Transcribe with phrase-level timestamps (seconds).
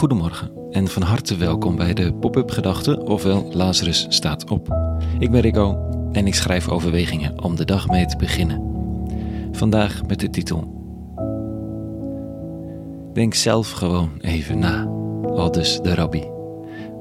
[0.00, 4.76] Goedemorgen en van harte welkom bij de Pop-up Gedachten, ofwel Lazarus staat op.
[5.18, 8.62] Ik ben Rico en ik schrijf overwegingen om de dag mee te beginnen.
[9.52, 10.78] Vandaag met de titel
[13.12, 14.84] Denk zelf gewoon even na,
[15.22, 16.24] aldus de rabbi.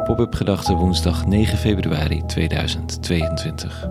[0.04, 3.88] Pop-up Gedachten woensdag 9 februari 2022.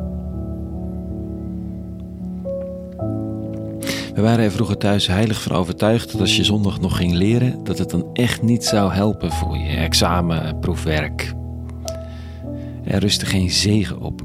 [4.19, 7.65] We waren er vroeger thuis heilig van overtuigd dat als je zondag nog ging leren,
[7.65, 11.35] dat het dan echt niet zou helpen voor je examen, proefwerk.
[12.85, 14.23] Er rustte geen zegen op,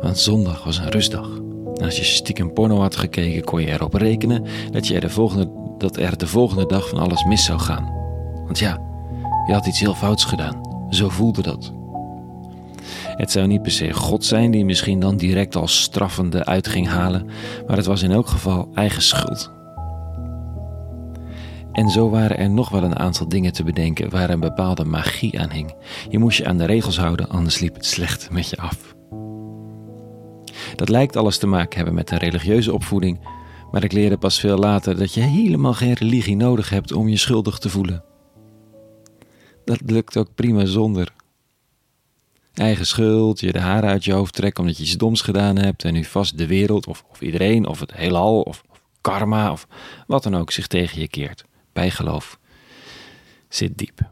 [0.00, 1.28] want zondag was een rustdag.
[1.74, 5.96] Als je stiekem porno had gekeken, kon je erop rekenen dat, je de volgende, dat
[5.96, 7.90] er de volgende dag van alles mis zou gaan.
[8.44, 8.80] Want ja,
[9.46, 10.60] je had iets heel fouts gedaan.
[10.90, 11.75] Zo voelde dat.
[13.16, 16.88] Het zou niet per se God zijn die misschien dan direct als straffende uit ging
[16.88, 17.26] halen,
[17.66, 19.54] maar het was in elk geval eigen schuld.
[21.72, 25.40] En zo waren er nog wel een aantal dingen te bedenken waar een bepaalde magie
[25.40, 25.74] aan hing.
[26.08, 28.94] Je moest je aan de regels houden, anders liep het slecht met je af.
[30.74, 33.20] Dat lijkt alles te maken hebben met een religieuze opvoeding,
[33.70, 37.16] maar ik leerde pas veel later dat je helemaal geen religie nodig hebt om je
[37.16, 38.04] schuldig te voelen.
[39.64, 41.12] Dat lukt ook prima zonder.
[42.58, 45.84] Eigen schuld, je de haren uit je hoofd trekken omdat je iets doms gedaan hebt
[45.84, 49.66] en nu vast de wereld of, of iedereen of het heelal of, of karma of
[50.06, 51.44] wat dan ook zich tegen je keert.
[51.72, 52.38] Bijgeloof
[53.48, 54.10] zit diep.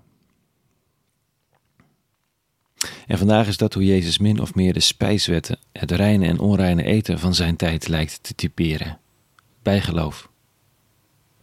[3.07, 6.83] En vandaag is dat hoe Jezus min of meer de spijswetten, het reine en onreine
[6.83, 8.99] eten van zijn tijd lijkt te typeren.
[9.63, 10.29] Bijgeloof.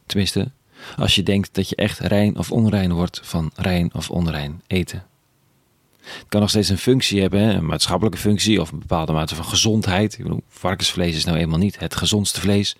[0.05, 0.51] Tenminste,
[0.97, 5.05] als je denkt dat je echt rein of onrein wordt van rein of onrein eten.
[6.01, 9.45] Het kan nog steeds een functie hebben, een maatschappelijke functie of een bepaalde mate van
[9.45, 10.13] gezondheid.
[10.17, 12.75] Ik bedoel, varkensvlees is nou eenmaal niet het gezondste vlees.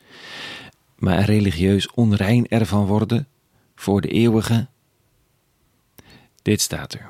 [0.96, 3.28] Maar religieus onrein ervan worden
[3.76, 4.68] voor de eeuwige.
[6.42, 7.10] Dit staat er.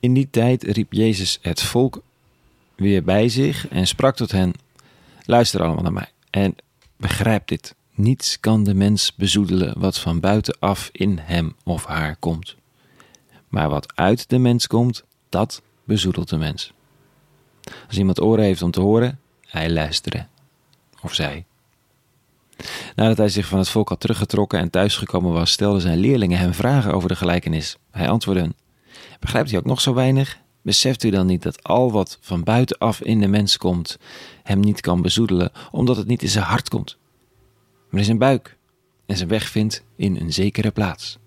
[0.00, 2.02] In die tijd riep Jezus het volk
[2.76, 4.52] weer bij zich en sprak tot hen:
[5.24, 6.54] Luister allemaal naar mij en
[6.96, 7.74] begrijp dit.
[7.94, 12.56] Niets kan de mens bezoedelen wat van buitenaf in hem of haar komt.
[13.48, 16.72] Maar wat uit de mens komt, dat bezoedelt de mens.
[17.86, 20.28] Als iemand oren heeft om te horen, hij luisteren.
[21.02, 21.44] Of zij.
[22.94, 26.54] Nadat hij zich van het volk had teruggetrokken en thuisgekomen was, stelden zijn leerlingen hem
[26.54, 27.76] vragen over de gelijkenis.
[27.90, 28.54] Hij antwoordde
[29.20, 30.38] Begrijpt u ook nog zo weinig?
[30.62, 33.98] Beseft u dan niet dat al wat van buitenaf in de mens komt,
[34.42, 36.96] hem niet kan bezoedelen, omdat het niet in zijn hart komt,
[37.90, 38.56] maar in zijn buik
[39.06, 41.18] en zijn weg vindt in een zekere plaats?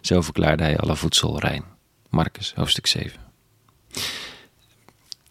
[0.00, 1.64] Zo verklaarde hij alle voedsel rein.
[2.08, 3.20] Marcus, hoofdstuk 7.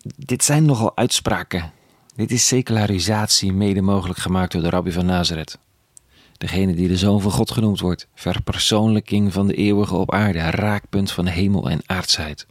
[0.01, 1.71] Dit zijn nogal uitspraken.
[2.15, 5.59] Dit is secularisatie mede mogelijk gemaakt door de rabbi van Nazareth.
[6.37, 11.11] Degene die de Zoon van God genoemd wordt, verpersoonlijking van de eeuwige op aarde, raakpunt
[11.11, 12.47] van hemel en aardsheid.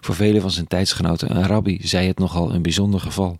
[0.00, 3.38] Voor vele van zijn tijdsgenoten, een rabbi, zei het nogal een bijzonder geval.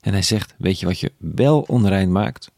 [0.00, 2.50] En hij zegt: Weet je wat je wel onrein maakt?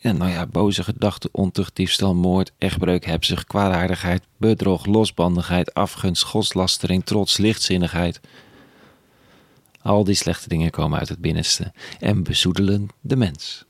[0.00, 7.04] En nou ja, boze gedachten, ontucht, diefstal, moord, echtbreuk, hebzucht, kwaadaardigheid, bedrog, losbandigheid, afgunst, godslastering,
[7.04, 8.20] trots, lichtzinnigheid.
[9.82, 13.64] Al die slechte dingen komen uit het binnenste en bezoedelen de mens.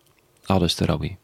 [0.44, 1.16] Alles de rabbi.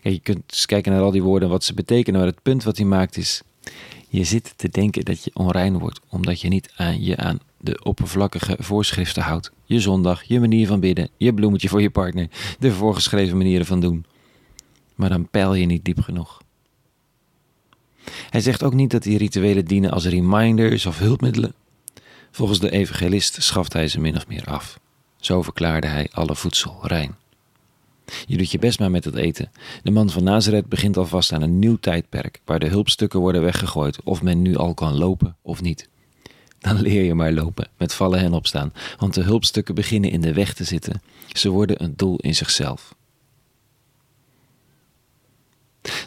[0.00, 2.64] Kijk, je kunt eens kijken naar al die woorden wat ze betekenen, maar het punt
[2.64, 3.42] wat hij maakt is:
[4.16, 7.84] je zit te denken dat je onrein wordt omdat je niet aan je aan de
[7.84, 9.50] oppervlakkige voorschriften houdt.
[9.64, 12.28] Je zondag, je manier van bidden, je bloemetje voor je partner,
[12.58, 14.06] de voorgeschreven manieren van doen.
[14.94, 16.42] Maar dan peil je niet diep genoeg.
[18.30, 21.54] Hij zegt ook niet dat die rituelen dienen als reminders of hulpmiddelen.
[22.30, 24.78] Volgens de evangelist schaft hij ze min of meer af.
[25.16, 27.16] Zo verklaarde hij alle voedsel rein.
[28.26, 29.50] Je doet je best maar met het eten.
[29.82, 34.02] De man van Nazareth begint alvast aan een nieuw tijdperk, waar de hulpstukken worden weggegooid,
[34.02, 35.88] of men nu al kan lopen of niet
[36.66, 40.32] dan leer je maar lopen, met vallen en opstaan, want de hulpstukken beginnen in de
[40.32, 41.02] weg te zitten.
[41.32, 42.94] Ze worden een doel in zichzelf.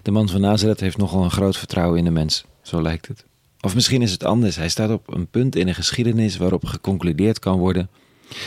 [0.02, 3.26] De man van Nazareth heeft nogal een groot vertrouwen in de mens, zo lijkt het.
[3.62, 4.56] Of misschien is het anders.
[4.56, 7.90] Hij staat op een punt in een geschiedenis waarop geconcludeerd kan worden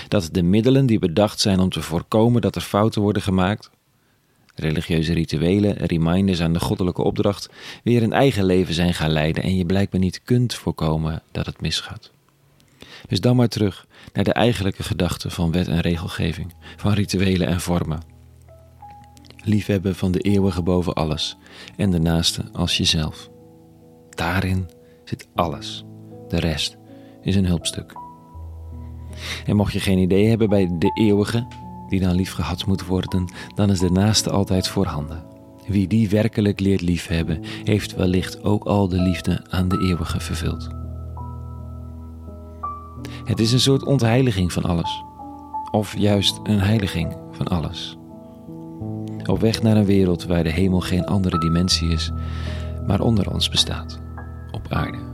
[0.08, 3.70] dat de middelen die bedacht zijn om te voorkomen dat er fouten worden gemaakt,
[4.55, 7.49] religieuze rituelen, reminders aan de goddelijke opdracht,
[7.84, 11.61] weer een eigen leven zijn gaan leiden en je blijkbaar niet kunt voorkomen dat het
[11.61, 12.11] misgaat.
[13.08, 17.61] Dus dan maar terug naar de eigenlijke gedachte van wet en regelgeving, van rituelen en
[17.61, 18.00] vormen.
[19.44, 21.37] Liefhebben van de eeuwige boven alles
[21.76, 23.31] en de naaste als jezelf.
[24.11, 24.70] Daarin
[25.05, 25.84] zit alles.
[26.29, 26.76] De rest
[27.23, 27.93] is een hulpstuk.
[29.46, 31.46] En mocht je geen idee hebben bij de eeuwige,
[31.88, 35.25] die dan lief gehad moet worden, dan is de naaste altijd voorhanden.
[35.67, 40.69] Wie die werkelijk leert liefhebben, heeft wellicht ook al de liefde aan de eeuwige vervuld.
[43.25, 45.02] Het is een soort ontheiliging van alles,
[45.70, 47.96] of juist een heiliging van alles.
[49.26, 52.12] Op weg naar een wereld waar de hemel geen andere dimensie is,
[52.87, 54.00] maar onder ons bestaat,
[54.50, 55.12] op aarde.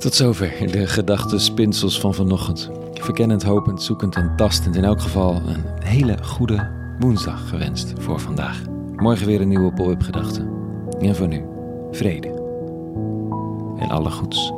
[0.00, 2.70] Tot zover de gedachtenspinsels van vanochtend.
[2.94, 4.76] Verkennend, hopend, zoekend en tastend.
[4.76, 8.62] In elk geval een hele goede woensdag gewenst voor vandaag.
[8.96, 10.48] Morgen weer een nieuwe pop-up gedachte.
[11.00, 11.44] En voor nu,
[11.90, 12.28] vrede.
[13.78, 14.52] En alle goeds.